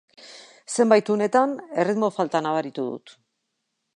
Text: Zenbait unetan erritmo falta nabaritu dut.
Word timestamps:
Zenbait 0.77 1.11
unetan 1.15 1.53
erritmo 1.83 2.11
falta 2.17 2.43
nabaritu 2.47 2.89
dut. 2.91 3.17